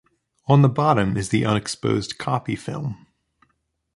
On 0.47 0.63
the 0.63 0.67
bottom 0.67 1.15
is 1.15 1.29
the 1.29 1.45
unexposed 1.45 2.17
copy 2.17 2.55
film. 2.55 3.05